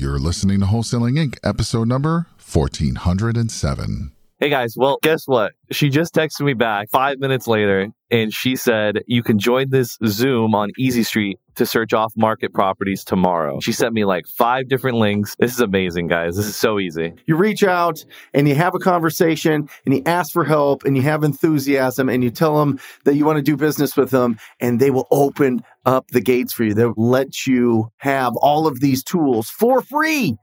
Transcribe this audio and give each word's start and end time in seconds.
You're 0.00 0.18
listening 0.18 0.60
to 0.60 0.66
Wholesaling 0.66 1.18
Inc., 1.18 1.36
episode 1.44 1.86
number 1.86 2.26
1407. 2.38 4.12
Hey 4.38 4.48
guys, 4.48 4.74
well, 4.74 4.98
guess 5.02 5.28
what? 5.28 5.52
She 5.70 5.90
just 5.90 6.14
texted 6.14 6.40
me 6.46 6.54
back 6.54 6.88
five 6.88 7.18
minutes 7.18 7.46
later 7.46 7.88
and 8.10 8.32
she 8.32 8.56
said, 8.56 9.02
You 9.06 9.22
can 9.22 9.38
join 9.38 9.68
this 9.68 9.98
Zoom 10.06 10.54
on 10.54 10.70
Easy 10.78 11.02
Street 11.02 11.38
to 11.56 11.66
search 11.66 11.92
off 11.92 12.14
market 12.16 12.54
properties 12.54 13.04
tomorrow. 13.04 13.60
She 13.60 13.72
sent 13.72 13.92
me 13.92 14.06
like 14.06 14.26
five 14.26 14.68
different 14.68 14.96
links. 14.96 15.36
This 15.38 15.52
is 15.52 15.60
amazing, 15.60 16.06
guys. 16.06 16.36
This 16.36 16.46
is 16.46 16.56
so 16.56 16.78
easy. 16.78 17.12
You 17.26 17.36
reach 17.36 17.62
out 17.62 18.02
and 18.32 18.48
you 18.48 18.54
have 18.54 18.74
a 18.74 18.78
conversation 18.78 19.68
and 19.84 19.94
you 19.94 20.02
ask 20.06 20.32
for 20.32 20.44
help 20.44 20.84
and 20.84 20.96
you 20.96 21.02
have 21.02 21.22
enthusiasm 21.22 22.08
and 22.08 22.24
you 22.24 22.30
tell 22.30 22.58
them 22.58 22.80
that 23.04 23.16
you 23.16 23.26
want 23.26 23.36
to 23.36 23.42
do 23.42 23.58
business 23.58 23.94
with 23.98 24.08
them 24.08 24.38
and 24.60 24.80
they 24.80 24.90
will 24.90 25.06
open 25.10 25.62
up 25.84 26.08
the 26.08 26.20
gates 26.20 26.52
for 26.52 26.64
you. 26.64 26.74
They'll 26.74 26.94
let 26.96 27.46
you 27.46 27.90
have 27.98 28.34
all 28.36 28.66
of 28.66 28.80
these 28.80 29.02
tools 29.02 29.48
for 29.48 29.82
free. 29.82 30.36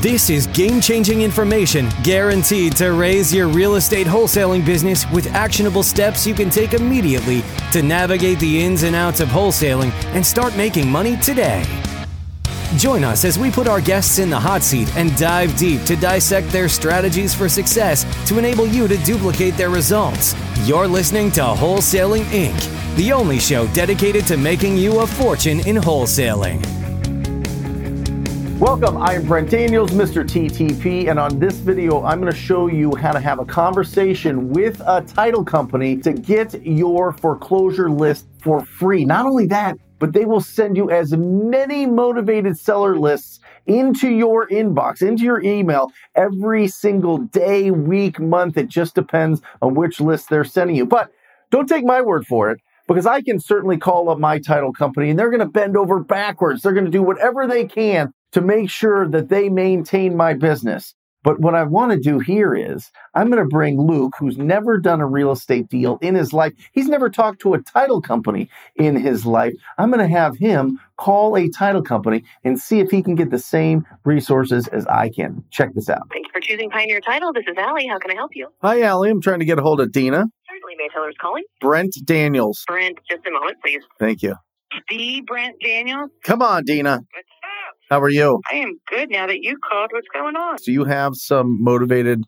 This 0.00 0.28
is 0.30 0.46
game 0.48 0.80
changing 0.80 1.22
information 1.22 1.88
guaranteed 2.02 2.76
to 2.76 2.92
raise 2.92 3.32
your 3.32 3.48
real 3.48 3.76
estate 3.76 4.06
wholesaling 4.06 4.64
business 4.64 5.10
with 5.10 5.26
actionable 5.34 5.82
steps 5.82 6.26
you 6.26 6.34
can 6.34 6.50
take 6.50 6.74
immediately 6.74 7.42
to 7.72 7.82
navigate 7.82 8.38
the 8.38 8.62
ins 8.62 8.82
and 8.82 8.94
outs 8.94 9.20
of 9.20 9.28
wholesaling 9.28 9.92
and 10.14 10.24
start 10.24 10.56
making 10.56 10.90
money 10.90 11.16
today. 11.18 11.64
Join 12.76 13.04
us 13.04 13.24
as 13.24 13.38
we 13.38 13.52
put 13.52 13.68
our 13.68 13.80
guests 13.80 14.18
in 14.18 14.28
the 14.28 14.38
hot 14.38 14.64
seat 14.64 14.94
and 14.96 15.16
dive 15.16 15.56
deep 15.56 15.84
to 15.84 15.94
dissect 15.94 16.48
their 16.48 16.68
strategies 16.68 17.32
for 17.32 17.48
success 17.48 18.04
to 18.26 18.36
enable 18.36 18.66
you 18.66 18.88
to 18.88 18.96
duplicate 19.04 19.56
their 19.56 19.70
results. 19.70 20.34
You're 20.64 20.88
listening 20.88 21.30
to 21.32 21.40
Wholesaling 21.42 22.24
Inc., 22.24 22.96
the 22.96 23.12
only 23.12 23.38
show 23.38 23.68
dedicated 23.68 24.26
to 24.26 24.36
making 24.36 24.76
you 24.76 25.00
a 25.00 25.06
fortune 25.06 25.60
in 25.68 25.76
wholesaling. 25.76 26.60
Welcome, 28.58 28.96
I 28.96 29.14
am 29.14 29.26
Brent 29.26 29.50
Daniels, 29.50 29.92
Mr. 29.92 30.24
TTP, 30.24 31.10
and 31.10 31.18
on 31.18 31.38
this 31.38 31.54
video, 31.54 32.02
I'm 32.02 32.20
going 32.20 32.32
to 32.32 32.38
show 32.38 32.66
you 32.66 32.94
how 32.96 33.12
to 33.12 33.20
have 33.20 33.38
a 33.38 33.44
conversation 33.44 34.50
with 34.50 34.80
a 34.86 35.00
title 35.02 35.44
company 35.44 35.96
to 35.98 36.12
get 36.12 36.60
your 36.66 37.12
foreclosure 37.12 37.90
list 37.90 38.26
for 38.40 38.64
free. 38.64 39.04
Not 39.04 39.26
only 39.26 39.46
that, 39.46 39.76
but 40.04 40.12
they 40.12 40.26
will 40.26 40.42
send 40.42 40.76
you 40.76 40.90
as 40.90 41.16
many 41.16 41.86
motivated 41.86 42.58
seller 42.58 42.98
lists 42.98 43.40
into 43.64 44.10
your 44.10 44.46
inbox, 44.48 45.00
into 45.00 45.24
your 45.24 45.42
email 45.42 45.90
every 46.14 46.68
single 46.68 47.16
day, 47.16 47.70
week, 47.70 48.20
month. 48.20 48.58
It 48.58 48.68
just 48.68 48.94
depends 48.94 49.40
on 49.62 49.72
which 49.72 50.02
list 50.02 50.28
they're 50.28 50.44
sending 50.44 50.76
you. 50.76 50.84
But 50.84 51.10
don't 51.50 51.66
take 51.66 51.86
my 51.86 52.02
word 52.02 52.26
for 52.26 52.50
it 52.50 52.60
because 52.86 53.06
I 53.06 53.22
can 53.22 53.40
certainly 53.40 53.78
call 53.78 54.10
up 54.10 54.18
my 54.18 54.38
title 54.38 54.74
company 54.74 55.08
and 55.08 55.18
they're 55.18 55.30
going 55.30 55.40
to 55.40 55.46
bend 55.46 55.74
over 55.74 56.00
backwards. 56.00 56.60
They're 56.60 56.74
going 56.74 56.84
to 56.84 56.90
do 56.90 57.02
whatever 57.02 57.46
they 57.46 57.64
can 57.64 58.12
to 58.32 58.42
make 58.42 58.68
sure 58.68 59.08
that 59.08 59.30
they 59.30 59.48
maintain 59.48 60.18
my 60.18 60.34
business. 60.34 60.94
But 61.24 61.40
what 61.40 61.54
I 61.54 61.64
want 61.64 61.90
to 61.90 61.98
do 61.98 62.18
here 62.20 62.54
is 62.54 62.92
I'm 63.14 63.30
going 63.30 63.42
to 63.42 63.48
bring 63.48 63.80
Luke, 63.80 64.12
who's 64.18 64.36
never 64.38 64.78
done 64.78 65.00
a 65.00 65.06
real 65.06 65.32
estate 65.32 65.68
deal 65.68 65.98
in 66.02 66.14
his 66.14 66.32
life. 66.32 66.52
He's 66.72 66.86
never 66.86 67.08
talked 67.08 67.40
to 67.40 67.54
a 67.54 67.62
title 67.62 68.00
company 68.00 68.48
in 68.76 68.94
his 68.94 69.24
life. 69.24 69.54
I'm 69.78 69.90
going 69.90 70.06
to 70.06 70.14
have 70.14 70.36
him 70.36 70.78
call 70.98 71.36
a 71.36 71.48
title 71.48 71.82
company 71.82 72.24
and 72.44 72.60
see 72.60 72.78
if 72.78 72.90
he 72.90 73.02
can 73.02 73.14
get 73.14 73.30
the 73.30 73.38
same 73.38 73.86
resources 74.04 74.68
as 74.68 74.86
I 74.86 75.08
can. 75.08 75.42
Check 75.50 75.74
this 75.74 75.88
out. 75.88 76.02
Thank 76.12 76.26
you 76.26 76.32
for 76.32 76.40
choosing 76.40 76.68
Pioneer 76.68 77.00
Title. 77.00 77.32
This 77.32 77.44
is 77.48 77.56
Allie. 77.56 77.86
How 77.88 77.98
can 77.98 78.10
I 78.10 78.14
help 78.14 78.32
you? 78.34 78.48
Hi, 78.62 78.82
Allie. 78.82 79.10
I'm 79.10 79.22
trying 79.22 79.38
to 79.40 79.46
get 79.46 79.58
a 79.58 79.62
hold 79.62 79.80
of 79.80 79.92
Dina. 79.92 80.26
Certainly, 80.46 80.74
May 80.76 80.88
Taylor's 80.94 81.16
calling. 81.18 81.44
Brent 81.60 81.96
Daniels. 82.04 82.64
Brent, 82.68 82.98
just 83.10 83.26
a 83.26 83.30
moment, 83.30 83.56
please. 83.64 83.82
Thank 83.98 84.22
you. 84.22 84.34
The 84.88 85.22
Brent 85.26 85.56
Daniels. 85.62 86.10
Come 86.22 86.42
on, 86.42 86.64
Dina. 86.64 87.00
What's 87.12 87.28
up? 87.42 87.43
How 87.90 88.00
are 88.00 88.08
you? 88.08 88.40
I 88.50 88.56
am 88.56 88.78
good 88.88 89.10
now 89.10 89.26
that 89.26 89.42
you 89.42 89.58
called. 89.70 89.90
What's 89.92 90.08
going 90.12 90.36
on? 90.36 90.56
Do 90.64 90.72
you 90.72 90.84
have 90.84 91.14
some 91.14 91.62
motivated 91.62 92.24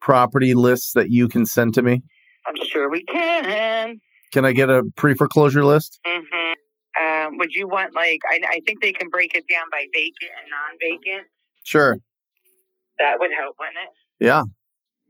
property 0.00 0.54
lists 0.54 0.92
that 0.94 1.10
you 1.10 1.28
can 1.28 1.46
send 1.46 1.74
to 1.74 1.82
me? 1.82 2.02
I'm 2.46 2.54
sure 2.64 2.88
we 2.88 3.04
can. 3.04 4.00
Can 4.32 4.44
I 4.44 4.52
get 4.52 4.70
a 4.70 4.84
pre 4.96 5.14
foreclosure 5.14 5.64
list? 5.64 6.00
Mm-hmm. 6.06 7.04
Um, 7.04 7.38
would 7.38 7.52
you 7.52 7.68
want 7.68 7.94
like? 7.94 8.20
I, 8.28 8.40
I 8.48 8.60
think 8.66 8.80
they 8.80 8.92
can 8.92 9.08
break 9.08 9.34
it 9.34 9.44
down 9.48 9.64
by 9.70 9.86
vacant 9.92 10.30
and 10.40 10.50
non-vacant. 10.50 11.26
Sure. 11.64 11.98
That 12.98 13.18
would 13.18 13.30
help, 13.36 13.56
wouldn't 13.58 13.76
it? 13.76 14.24
Yeah. 14.24 14.42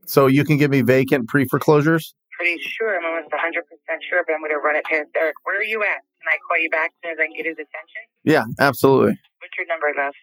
So 0.06 0.26
you 0.26 0.44
can 0.44 0.56
give 0.56 0.70
me 0.70 0.82
vacant 0.82 1.28
pre 1.28 1.46
foreclosures? 1.46 2.14
Pretty 2.36 2.60
sure. 2.62 2.96
I'm 2.96 3.04
almost 3.04 3.32
100 3.32 3.64
percent 3.64 4.02
sure, 4.08 4.24
but 4.26 4.32
I'm 4.32 4.40
going 4.40 4.50
to 4.50 4.58
run 4.58 4.76
it 4.76 4.84
past 4.84 5.08
Eric. 5.16 5.34
Where 5.44 5.60
are 5.60 5.64
you 5.64 5.82
at? 5.82 6.00
Can 6.20 6.28
I 6.28 6.38
call 6.48 6.58
you 6.58 6.70
back 6.70 6.90
as 6.90 7.08
soon 7.08 7.12
as 7.12 7.18
I 7.20 7.26
can 7.26 7.36
get 7.36 7.46
his 7.46 7.54
attention? 7.54 8.02
Yeah, 8.24 8.44
absolutely. 8.58 9.18
What's 9.40 9.56
your 9.58 9.66
number, 9.66 9.86
love? 9.96 10.14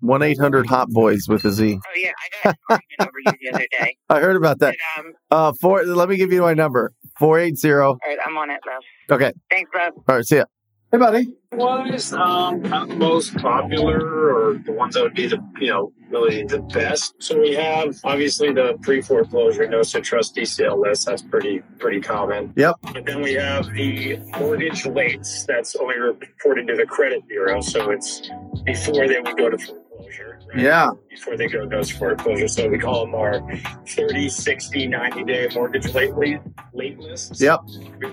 1 0.00 0.22
800 0.22 0.66
Hot 0.66 0.88
Boys 0.90 1.26
with 1.28 1.44
a 1.44 1.50
Z. 1.50 1.78
Oh 1.82 1.90
yeah, 1.96 2.10
I 2.10 2.44
got 2.44 2.54
an 2.54 2.58
argument 2.68 3.00
over 3.00 3.10
you 3.24 3.32
the 3.50 3.54
other 3.56 3.66
day. 3.80 3.96
I 4.10 4.20
heard 4.20 4.36
about 4.36 4.58
that. 4.58 4.76
But, 4.96 5.04
um, 5.06 5.12
Uh, 5.30 5.52
four, 5.60 5.82
let 5.84 6.08
me 6.08 6.16
give 6.16 6.30
you 6.32 6.42
my 6.42 6.54
number 6.54 6.92
480. 7.18 7.72
all 7.72 7.98
right, 8.06 8.18
I'm 8.24 8.36
on 8.36 8.50
it, 8.50 8.60
love. 8.66 8.82
Okay. 9.10 9.32
Thanks, 9.50 9.70
love. 9.74 9.92
All 10.08 10.16
right. 10.16 10.24
See 10.24 10.36
ya. 10.36 10.44
Hey, 10.92 10.98
buddy. 10.98 11.26
was 11.50 12.12
um, 12.12 12.62
the 12.62 12.86
most 12.86 13.36
popular 13.38 13.98
or 13.98 14.54
the 14.58 14.70
ones 14.70 14.94
that 14.94 15.02
would 15.02 15.14
be 15.14 15.26
the 15.26 15.44
you 15.58 15.68
know 15.68 15.92
really 16.08 16.44
the 16.44 16.60
best. 16.60 17.14
So 17.18 17.40
we 17.40 17.52
have 17.54 17.96
obviously 18.04 18.52
the 18.52 18.78
pre 18.80 19.02
foreclosure 19.02 19.66
no 19.66 19.82
trust 19.82 20.36
DCL 20.36 20.80
list. 20.80 21.06
That's 21.06 21.22
pretty 21.22 21.62
pretty 21.80 22.00
common. 22.00 22.52
Yep. 22.54 22.76
But 22.92 23.06
then 23.06 23.22
we 23.22 23.32
have 23.32 23.66
the 23.72 24.18
mortgage 24.38 24.84
lates. 24.84 25.44
That's 25.46 25.74
only 25.74 25.98
reported 25.98 26.68
to 26.68 26.76
the 26.76 26.86
credit 26.86 27.26
bureau, 27.26 27.60
so 27.60 27.90
it's 27.90 28.30
before 28.64 29.06
they 29.08 29.20
would 29.20 29.36
go 29.36 29.50
to 29.50 29.58
foreclosure. 29.58 30.40
right? 30.48 30.58
Yeah. 30.62 30.90
Before 31.10 31.36
they 31.36 31.48
go 31.48 31.68
to 31.68 31.84
foreclosure, 31.84 32.48
so 32.48 32.68
we 32.68 32.78
call 32.78 33.04
them 33.06 33.14
our 33.14 33.40
30, 33.88 34.28
60, 34.28 34.86
90 34.86 35.24
day 35.24 35.48
mortgage 35.54 35.92
late 35.94 36.14
late, 36.16 36.40
late 36.72 36.98
lists. 36.98 37.40
Yep. 37.40 37.60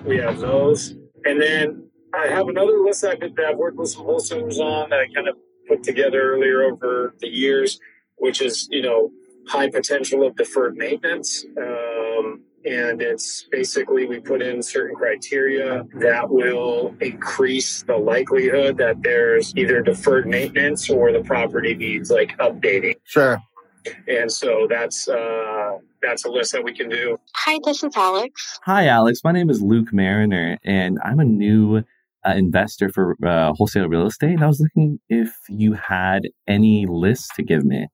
We- 0.06 0.18
have 0.18 0.40
those. 0.40 0.96
And 1.26 1.42
then 1.42 1.88
I 2.14 2.28
have 2.28 2.48
another 2.48 2.80
list 2.80 3.04
I've, 3.06 3.20
been, 3.20 3.34
that 3.36 3.46
I've 3.46 3.58
worked 3.58 3.78
with 3.78 3.90
some 3.90 4.04
wholesalers 4.06 4.60
on 4.60 4.90
that 4.90 5.00
I 5.00 5.06
kind 5.14 5.28
of 5.28 5.36
put 5.68 5.84
together 5.84 6.34
earlier 6.34 6.64
over 6.64 7.16
the 7.20 7.28
years, 7.28 7.80
which 8.18 8.42
is, 8.42 8.68
you 8.72 8.82
know, 8.82 9.12
high 9.48 9.70
potential 9.70 10.26
of 10.26 10.36
deferred 10.36 10.76
maintenance. 10.76 11.46
Uh, 11.58 11.64
And 12.64 13.02
it's 13.02 13.48
basically 13.52 14.06
we 14.06 14.20
put 14.20 14.42
in 14.42 14.62
certain 14.62 14.96
criteria 14.96 15.84
that 15.96 16.30
will 16.30 16.96
increase 17.02 17.82
the 17.84 17.98
likelihood 17.98 18.78
that 18.78 19.02
there's 19.02 19.56
either 19.56 19.82
deferred 19.82 20.28
maintenance 20.28 20.88
or 20.90 21.12
the 21.12 21.22
property 21.24 21.74
needs 21.74 22.12
like 22.12 22.38
updating. 22.38 22.96
Sure. 23.04 23.40
And 24.08 24.32
so 24.32 24.68
that's 24.70 25.08
uh, 25.08 25.78
that's 26.04 26.26
a 26.26 26.30
list 26.30 26.52
that 26.52 26.64
we 26.64 26.74
can 26.74 26.88
do. 26.88 27.18
Hi, 27.36 27.60
this 27.64 27.84
is 27.84 27.96
Alex. 27.96 28.60
Hi, 28.66 28.86
Alex. 28.88 29.22
My 29.24 29.32
name 29.32 29.50
is 29.50 29.62
Luke 29.62 29.92
Mariner, 29.92 30.60
and 30.64 31.00
I'm 31.04 31.20
a 31.20 31.26
new 31.26 31.84
uh, 32.24 32.34
investor 32.36 32.90
for 32.90 33.16
uh, 33.26 33.54
wholesale 33.54 33.88
real 33.88 34.06
estate. 34.06 34.34
And 34.34 34.44
I 34.44 34.48
was 34.48 34.60
looking 34.60 35.00
if 35.10 35.36
you 35.50 35.74
had 35.74 36.24
any 36.48 36.86
lists 36.88 37.30
to 37.36 37.44
give 37.44 37.66
me. 37.66 37.88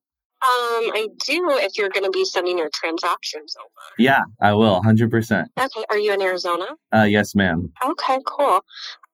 Um, 0.47 0.91
I 0.93 1.07
do 1.25 1.49
if 1.57 1.77
you're 1.77 1.89
going 1.89 2.05
to 2.05 2.11
be 2.11 2.23
sending 2.23 2.57
your 2.57 2.69
transactions 2.73 3.55
over. 3.59 3.67
Yeah, 3.97 4.21
I 4.41 4.53
will, 4.53 4.81
100%. 4.81 5.45
Okay, 5.59 5.85
are 5.89 5.97
you 5.97 6.13
in 6.13 6.21
Arizona? 6.21 6.67
Uh, 6.95 7.03
yes, 7.09 7.35
ma'am. 7.35 7.71
Okay, 7.83 8.19
cool. 8.25 8.61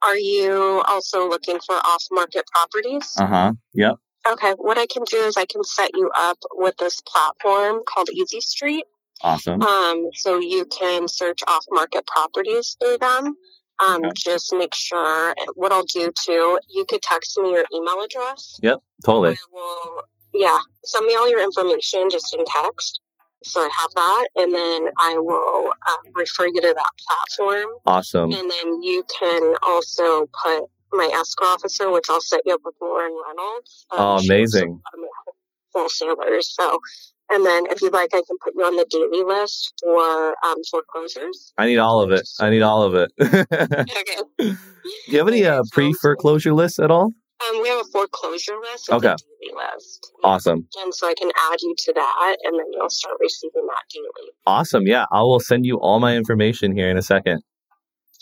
Are 0.03 0.17
you 0.17 0.83
also 0.87 1.27
looking 1.29 1.59
for 1.65 1.75
off 1.75 2.03
market 2.11 2.45
properties? 2.53 3.13
Uh 3.17 3.25
huh. 3.27 3.53
Yep. 3.73 3.95
Okay, 4.29 4.51
what 4.57 4.77
I 4.77 4.85
can 4.85 5.03
do 5.09 5.17
is 5.17 5.35
I 5.37 5.45
can 5.45 5.63
set 5.63 5.91
you 5.95 6.09
up 6.15 6.37
with 6.53 6.75
this 6.77 7.01
platform 7.01 7.81
called 7.87 8.09
Easy 8.09 8.39
Street. 8.41 8.85
Awesome. 9.21 9.61
Um, 9.61 10.09
so 10.13 10.39
you 10.39 10.65
can 10.65 11.07
search 11.07 11.39
off 11.47 11.65
market 11.71 12.05
properties 12.05 12.75
through 12.79 12.97
them. 12.99 13.35
Um, 13.85 14.01
Okay. 14.05 14.11
just 14.15 14.53
make 14.53 14.75
sure 14.75 15.33
what 15.55 15.71
I'll 15.71 15.83
do 15.85 16.11
too, 16.25 16.59
you 16.69 16.85
could 16.87 17.01
text 17.01 17.37
me 17.39 17.51
your 17.51 17.65
email 17.73 18.01
address. 18.03 18.59
Yep, 18.61 18.79
totally. 19.05 19.31
I 19.31 19.35
will, 19.51 20.01
yeah, 20.33 20.57
send 20.83 21.05
me 21.05 21.15
all 21.15 21.29
your 21.29 21.41
information 21.43 22.09
just 22.09 22.33
in 22.35 22.43
text. 22.45 22.99
So 23.45 23.59
I 23.59 23.69
have 23.77 23.89
that, 23.95 24.27
and 24.37 24.53
then 24.55 24.87
I 24.99 25.17
will 25.17 25.69
uh, 25.69 25.97
refer 26.15 26.45
you 26.47 26.61
to 26.61 26.73
that 26.73 26.91
platform, 27.07 27.67
Awesome. 27.85 28.31
and 28.31 28.49
then 28.49 28.81
you 28.81 29.03
can 29.19 29.55
also 29.61 30.27
put 30.45 30.63
my 30.93 31.09
escrow 31.13 31.47
officer, 31.47 31.91
which 31.91 32.05
I'll 32.09 32.21
set 32.21 32.39
you 32.45 32.53
up 32.53 32.61
with 32.63 32.75
Lauren 32.81 33.11
Reynolds. 33.27 33.85
Um, 33.91 33.99
Oh, 33.99 34.17
amazing. 34.23 34.79
of 34.93 34.99
wholesalers. 35.73 36.55
So, 36.55 36.79
and 37.31 37.45
then 37.45 37.65
if 37.69 37.81
you'd 37.81 37.91
like, 37.91 38.11
I 38.13 38.21
can 38.25 38.37
put 38.43 38.53
you 38.55 38.63
on 38.63 38.75
the 38.77 38.85
daily 38.89 39.23
list 39.25 39.73
for 39.83 40.35
um, 40.45 40.57
foreclosures. 40.71 41.51
I 41.57 41.65
need 41.65 41.79
all 41.79 42.01
of 42.01 42.11
it. 42.11 42.27
I 42.39 42.49
need 42.49 42.61
all 42.61 42.83
of 42.83 42.95
it. 42.95 43.11
Okay. 43.19 44.17
Do 45.07 45.11
you 45.11 45.17
have 45.17 45.27
any 45.27 45.45
uh, 45.45 45.63
pre 45.71 45.91
foreclosure 45.93 46.53
lists 46.53 46.79
at 46.79 46.91
all? 46.91 47.11
Um, 47.49 47.61
we 47.61 47.67
have 47.69 47.81
a 47.81 47.89
foreclosure 47.91 48.55
list. 48.71 48.89
Okay. 48.89 49.15
List. 49.55 50.11
Awesome. 50.23 50.67
And 50.81 50.93
so 50.93 51.07
I 51.07 51.13
can 51.13 51.29
add 51.51 51.61
you 51.61 51.75
to 51.77 51.93
that, 51.93 52.37
and 52.43 52.59
then 52.59 52.65
you'll 52.71 52.89
start 52.89 53.17
receiving 53.19 53.65
that 53.67 53.83
daily. 53.93 54.31
Awesome. 54.45 54.87
Yeah, 54.87 55.05
I 55.11 55.21
will 55.21 55.39
send 55.39 55.65
you 55.65 55.77
all 55.77 55.99
my 55.99 56.15
information 56.15 56.75
here 56.75 56.89
in 56.89 56.97
a 56.97 57.01
second. 57.01 57.43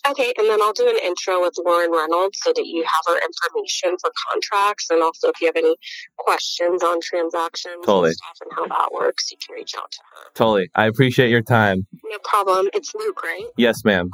Okay, 0.09 0.33
and 0.37 0.49
then 0.49 0.59
I'll 0.61 0.73
do 0.73 0.89
an 0.89 0.97
intro 1.03 1.41
with 1.41 1.53
Lauren 1.63 1.91
Reynolds 1.91 2.39
so 2.41 2.51
that 2.55 2.65
you 2.65 2.83
have 2.83 3.03
her 3.07 3.21
information 3.21 3.97
for 3.99 4.11
contracts, 4.31 4.87
and 4.89 5.03
also 5.03 5.29
if 5.29 5.39
you 5.39 5.47
have 5.47 5.55
any 5.55 5.75
questions 6.17 6.81
on 6.81 6.99
transactions 7.01 7.85
Totally. 7.85 8.09
and 8.09 8.15
stuff 8.15 8.37
and 8.41 8.51
how 8.55 8.67
that 8.67 8.91
works, 8.91 9.31
you 9.31 9.37
can 9.45 9.53
reach 9.55 9.75
out 9.77 9.91
to 9.91 9.99
her. 10.15 10.31
Totally. 10.33 10.69
I 10.73 10.85
appreciate 10.85 11.29
your 11.29 11.43
time. 11.43 11.85
No 12.03 12.17
problem. 12.23 12.69
It's 12.73 12.95
Luke, 12.95 13.21
right? 13.23 13.45
Yes, 13.57 13.85
ma'am. 13.85 14.09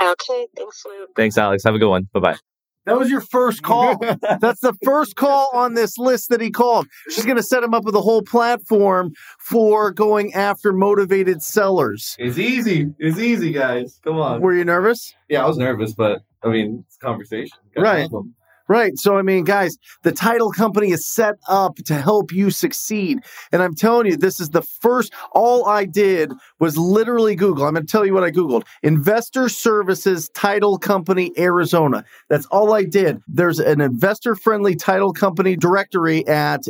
Okay, 0.00 0.46
thanks, 0.56 0.84
Luke. 0.84 1.10
Thanks, 1.16 1.38
Alex. 1.38 1.64
Have 1.64 1.74
a 1.74 1.78
good 1.78 1.88
one. 1.90 2.08
Bye 2.12 2.20
bye. 2.20 2.36
That 2.88 2.98
was 2.98 3.10
your 3.10 3.20
first 3.20 3.62
call. 3.62 3.98
That's 4.40 4.60
the 4.60 4.74
first 4.84 5.16
call 5.16 5.50
on 5.52 5.74
this 5.74 5.98
list 5.98 6.30
that 6.30 6.40
he 6.40 6.50
called. 6.50 6.86
She's 7.10 7.24
going 7.24 7.36
to 7.36 7.42
set 7.42 7.62
him 7.62 7.74
up 7.74 7.84
with 7.84 7.94
a 7.94 8.00
whole 8.00 8.22
platform 8.22 9.12
for 9.38 9.92
going 9.92 10.32
after 10.34 10.72
motivated 10.72 11.42
sellers. 11.42 12.16
It's 12.18 12.38
easy. 12.38 12.86
It's 12.98 13.18
easy, 13.18 13.52
guys. 13.52 14.00
Come 14.02 14.18
on. 14.18 14.40
Were 14.40 14.54
you 14.54 14.64
nervous? 14.64 15.14
Yeah, 15.28 15.44
I 15.44 15.46
was 15.46 15.58
nervous, 15.58 15.92
but 15.92 16.22
I 16.42 16.48
mean, 16.48 16.84
it's 16.86 16.96
conversation. 16.96 17.58
Right. 17.76 18.08
Right. 18.68 18.98
So, 18.98 19.16
I 19.16 19.22
mean, 19.22 19.44
guys, 19.44 19.78
the 20.02 20.12
title 20.12 20.52
company 20.52 20.90
is 20.90 21.06
set 21.06 21.36
up 21.48 21.76
to 21.86 21.94
help 21.94 22.32
you 22.32 22.50
succeed. 22.50 23.20
And 23.50 23.62
I'm 23.62 23.74
telling 23.74 24.06
you, 24.06 24.16
this 24.16 24.40
is 24.40 24.50
the 24.50 24.60
first, 24.60 25.12
all 25.32 25.66
I 25.66 25.86
did 25.86 26.32
was 26.58 26.76
literally 26.76 27.34
Google. 27.34 27.64
I'm 27.64 27.74
going 27.74 27.86
to 27.86 27.90
tell 27.90 28.04
you 28.04 28.12
what 28.12 28.24
I 28.24 28.30
Googled 28.30 28.64
Investor 28.82 29.48
Services 29.48 30.28
Title 30.34 30.78
Company 30.78 31.32
Arizona. 31.38 32.04
That's 32.28 32.44
all 32.46 32.74
I 32.74 32.84
did. 32.84 33.22
There's 33.26 33.58
an 33.58 33.80
investor 33.80 34.34
friendly 34.34 34.76
title 34.76 35.14
company 35.14 35.56
directory 35.56 36.26
at 36.28 36.68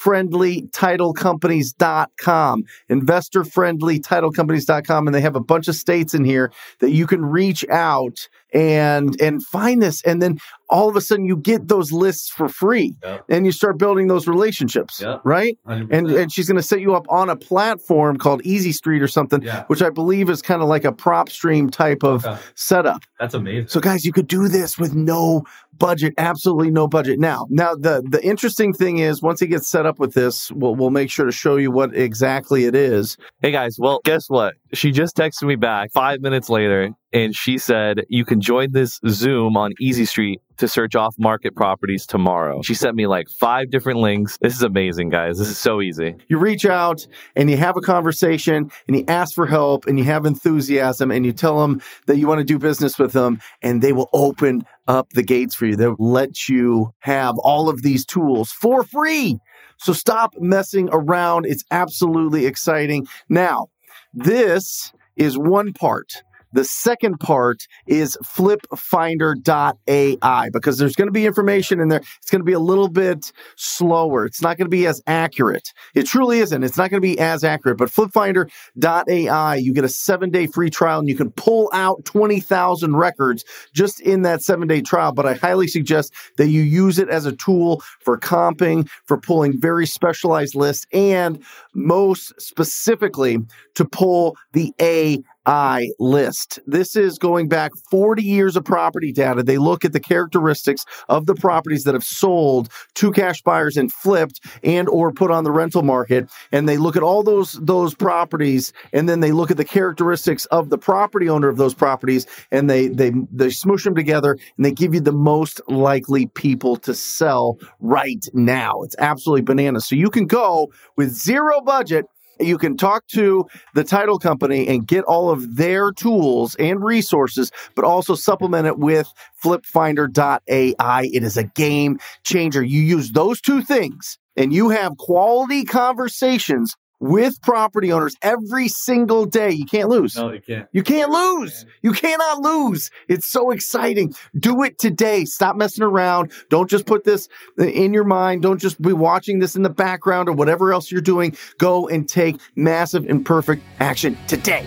investorfriendlytitlecompanies.com. 0.00 2.64
Investorfriendlytitlecompanies.com. 2.90 5.06
And 5.06 5.14
they 5.14 5.20
have 5.20 5.36
a 5.36 5.40
bunch 5.40 5.68
of 5.68 5.74
states 5.74 6.14
in 6.14 6.24
here 6.24 6.50
that 6.80 6.90
you 6.90 7.06
can 7.06 7.24
reach 7.24 7.64
out 7.68 8.28
and 8.52 9.20
and 9.20 9.44
find 9.46 9.80
this 9.80 10.02
and 10.02 10.20
then 10.20 10.36
all 10.68 10.88
of 10.88 10.96
a 10.96 11.00
sudden 11.00 11.24
you 11.24 11.36
get 11.36 11.68
those 11.68 11.92
lists 11.92 12.28
for 12.28 12.48
free 12.48 12.96
and 13.28 13.46
you 13.46 13.52
start 13.52 13.78
building 13.78 14.08
those 14.08 14.26
relationships 14.26 15.00
right 15.22 15.56
and 15.68 16.10
and 16.10 16.32
she's 16.32 16.48
going 16.48 16.56
to 16.56 16.62
set 16.62 16.80
you 16.80 16.96
up 16.96 17.06
on 17.08 17.30
a 17.30 17.36
platform 17.36 18.16
called 18.16 18.42
easy 18.44 18.72
street 18.72 19.02
or 19.02 19.06
something 19.06 19.40
Yeah. 19.42 19.62
which 19.68 19.82
i 19.82 19.88
believe 19.90 20.28
is 20.28 20.42
kind 20.42 20.62
of 20.62 20.68
like 20.68 20.84
a 20.84 20.90
PropStream 20.90 21.70
type 21.70 22.02
of 22.02 22.26
Okay. 22.26 22.40
setup 22.56 23.02
That's 23.20 23.34
amazing. 23.34 23.68
so 23.68 23.78
guys 23.78 24.04
you 24.04 24.12
could 24.12 24.26
do 24.26 24.48
this 24.48 24.76
with 24.76 24.96
no 24.96 25.44
budget 25.78 26.12
absolutely 26.18 26.72
no 26.72 26.88
budget 26.88 27.20
now 27.20 27.46
now 27.50 27.76
the 27.76 28.02
the 28.04 28.20
interesting 28.26 28.72
thing 28.72 28.98
is 28.98 29.22
once 29.22 29.38
he 29.38 29.46
gets 29.46 29.68
set 29.68 29.86
up 29.86 29.89
with 29.98 30.14
this 30.14 30.50
we'll, 30.52 30.74
we'll 30.74 30.90
make 30.90 31.10
sure 31.10 31.26
to 31.26 31.32
show 31.32 31.56
you 31.56 31.70
what 31.70 31.94
exactly 31.94 32.64
it 32.64 32.74
is 32.74 33.16
Hey 33.40 33.50
guys, 33.50 33.76
well, 33.78 34.00
guess 34.04 34.28
what? 34.28 34.54
She 34.74 34.90
just 34.90 35.16
texted 35.16 35.44
me 35.44 35.56
back 35.56 35.92
five 35.92 36.20
minutes 36.20 36.48
later 36.48 36.94
and 37.12 37.34
she 37.34 37.58
said, 37.58 38.04
You 38.08 38.24
can 38.24 38.40
join 38.40 38.72
this 38.72 39.00
Zoom 39.08 39.56
on 39.56 39.72
Easy 39.80 40.04
Street 40.04 40.40
to 40.58 40.68
search 40.68 40.94
off 40.94 41.14
market 41.18 41.56
properties 41.56 42.06
tomorrow. 42.06 42.62
She 42.62 42.74
sent 42.74 42.94
me 42.94 43.06
like 43.06 43.28
five 43.28 43.70
different 43.70 43.98
links. 43.98 44.36
This 44.40 44.54
is 44.54 44.62
amazing, 44.62 45.08
guys. 45.08 45.38
This 45.38 45.48
is 45.48 45.58
so 45.58 45.80
easy. 45.80 46.16
you 46.28 46.38
reach 46.38 46.66
out 46.66 47.06
and 47.34 47.50
you 47.50 47.56
have 47.56 47.76
a 47.76 47.80
conversation 47.80 48.70
and 48.86 48.96
you 48.96 49.04
ask 49.08 49.34
for 49.34 49.46
help 49.46 49.86
and 49.86 49.98
you 49.98 50.04
have 50.04 50.26
enthusiasm 50.26 51.10
and 51.10 51.24
you 51.24 51.32
tell 51.32 51.60
them 51.60 51.80
that 52.06 52.18
you 52.18 52.26
want 52.26 52.40
to 52.40 52.44
do 52.44 52.58
business 52.58 52.98
with 52.98 53.12
them 53.12 53.40
and 53.62 53.80
they 53.80 53.92
will 53.92 54.10
open 54.12 54.64
up 54.86 55.10
the 55.10 55.22
gates 55.22 55.54
for 55.54 55.66
you. 55.66 55.76
They'll 55.76 55.96
let 55.98 56.48
you 56.48 56.92
have 57.00 57.36
all 57.38 57.68
of 57.68 57.82
these 57.82 58.04
tools 58.04 58.52
for 58.52 58.84
free. 58.84 59.38
So 59.78 59.94
stop 59.94 60.34
messing 60.38 60.90
around. 60.92 61.46
It's 61.46 61.64
absolutely 61.70 62.44
exciting. 62.44 63.06
Now, 63.30 63.68
this 64.12 64.92
is 65.16 65.38
one 65.38 65.72
part. 65.72 66.22
The 66.52 66.64
second 66.64 67.20
part 67.20 67.66
is 67.86 68.18
flipfinder.ai 68.24 70.50
because 70.52 70.78
there's 70.78 70.96
going 70.96 71.08
to 71.08 71.12
be 71.12 71.26
information 71.26 71.80
in 71.80 71.88
there. 71.88 72.02
It's 72.20 72.30
going 72.30 72.40
to 72.40 72.44
be 72.44 72.52
a 72.52 72.60
little 72.60 72.88
bit 72.88 73.32
slower. 73.56 74.26
It's 74.26 74.42
not 74.42 74.56
going 74.56 74.66
to 74.66 74.70
be 74.70 74.86
as 74.86 75.02
accurate. 75.06 75.72
It 75.94 76.06
truly 76.06 76.40
isn't. 76.40 76.64
It's 76.64 76.76
not 76.76 76.90
going 76.90 77.00
to 77.00 77.06
be 77.06 77.18
as 77.18 77.44
accurate. 77.44 77.78
But 77.78 77.90
flipfinder.ai, 77.90 79.54
you 79.56 79.72
get 79.72 79.84
a 79.84 79.88
seven 79.88 80.30
day 80.30 80.46
free 80.46 80.70
trial 80.70 80.98
and 80.98 81.08
you 81.08 81.16
can 81.16 81.30
pull 81.32 81.70
out 81.72 82.04
20,000 82.04 82.96
records 82.96 83.44
just 83.72 84.00
in 84.00 84.22
that 84.22 84.42
seven 84.42 84.66
day 84.66 84.80
trial. 84.80 85.12
But 85.12 85.26
I 85.26 85.34
highly 85.34 85.68
suggest 85.68 86.12
that 86.36 86.48
you 86.48 86.62
use 86.62 86.98
it 86.98 87.08
as 87.08 87.26
a 87.26 87.32
tool 87.32 87.82
for 88.00 88.18
comping, 88.18 88.88
for 89.04 89.18
pulling 89.18 89.60
very 89.60 89.86
specialized 89.86 90.54
lists, 90.54 90.86
and 90.92 91.42
most 91.74 92.32
specifically 92.40 93.38
to 93.74 93.84
pull 93.84 94.36
the 94.52 94.74
A 94.80 95.22
I 95.46 95.88
list. 95.98 96.58
This 96.66 96.96
is 96.96 97.18
going 97.18 97.48
back 97.48 97.72
40 97.90 98.22
years 98.22 98.56
of 98.56 98.64
property 98.64 99.12
data. 99.12 99.42
They 99.42 99.58
look 99.58 99.84
at 99.84 99.92
the 99.92 100.00
characteristics 100.00 100.84
of 101.08 101.26
the 101.26 101.34
properties 101.34 101.84
that 101.84 101.94
have 101.94 102.04
sold 102.04 102.68
to 102.96 103.10
cash 103.10 103.40
buyers 103.42 103.76
and 103.76 103.92
flipped 103.92 104.40
and 104.62 104.88
or 104.88 105.12
put 105.12 105.30
on 105.30 105.44
the 105.44 105.50
rental 105.50 105.82
market 105.82 106.28
and 106.52 106.68
they 106.68 106.76
look 106.76 106.96
at 106.96 107.02
all 107.02 107.22
those 107.22 107.52
those 107.54 107.94
properties 107.94 108.72
and 108.92 109.08
then 109.08 109.20
they 109.20 109.32
look 109.32 109.50
at 109.50 109.56
the 109.56 109.64
characteristics 109.64 110.44
of 110.46 110.68
the 110.68 110.78
property 110.78 111.28
owner 111.28 111.48
of 111.48 111.56
those 111.56 111.74
properties 111.74 112.26
and 112.50 112.68
they 112.68 112.88
they 112.88 113.10
they 113.32 113.48
smoosh 113.48 113.84
them 113.84 113.94
together 113.94 114.32
and 114.56 114.64
they 114.64 114.72
give 114.72 114.94
you 114.94 115.00
the 115.00 115.12
most 115.12 115.60
likely 115.68 116.26
people 116.26 116.76
to 116.76 116.94
sell 116.94 117.58
right 117.80 118.26
now. 118.34 118.82
It's 118.82 118.96
absolutely 118.98 119.42
bananas. 119.42 119.86
So 119.86 119.94
you 119.94 120.10
can 120.10 120.26
go 120.26 120.70
with 120.96 121.10
zero 121.10 121.60
budget 121.62 122.06
you 122.40 122.58
can 122.58 122.76
talk 122.76 123.06
to 123.08 123.46
the 123.74 123.84
title 123.84 124.18
company 124.18 124.68
and 124.68 124.86
get 124.86 125.04
all 125.04 125.30
of 125.30 125.56
their 125.56 125.92
tools 125.92 126.54
and 126.56 126.82
resources, 126.82 127.50
but 127.74 127.84
also 127.84 128.14
supplement 128.14 128.66
it 128.66 128.78
with 128.78 129.12
flipfinder.ai. 129.42 131.10
It 131.12 131.22
is 131.22 131.36
a 131.36 131.44
game 131.44 131.98
changer. 132.24 132.62
You 132.62 132.80
use 132.80 133.12
those 133.12 133.40
two 133.40 133.62
things 133.62 134.18
and 134.36 134.52
you 134.52 134.70
have 134.70 134.96
quality 134.96 135.64
conversations 135.64 136.76
with 137.00 137.40
property 137.42 137.92
owners 137.92 138.14
every 138.22 138.68
single 138.68 139.24
day. 139.24 139.50
You 139.50 139.64
can't 139.64 139.88
lose. 139.88 140.16
No, 140.16 140.32
you 140.32 140.40
can't. 140.40 140.68
You 140.72 140.82
can't 140.82 141.10
lose. 141.10 141.66
You 141.82 141.92
cannot 141.92 142.40
lose. 142.40 142.90
It's 143.08 143.26
so 143.26 143.50
exciting. 143.50 144.14
Do 144.38 144.62
it 144.62 144.78
today. 144.78 145.24
Stop 145.24 145.56
messing 145.56 145.82
around. 145.82 146.30
Don't 146.50 146.70
just 146.70 146.86
put 146.86 147.04
this 147.04 147.28
in 147.58 147.92
your 147.92 148.04
mind. 148.04 148.42
Don't 148.42 148.58
just 148.58 148.80
be 148.80 148.92
watching 148.92 149.38
this 149.38 149.56
in 149.56 149.62
the 149.62 149.70
background 149.70 150.28
or 150.28 150.32
whatever 150.32 150.72
else 150.72 150.92
you're 150.92 151.00
doing. 151.00 151.36
Go 151.58 151.88
and 151.88 152.08
take 152.08 152.36
massive 152.54 153.06
and 153.06 153.24
perfect 153.24 153.64
action 153.80 154.16
today. 154.28 154.66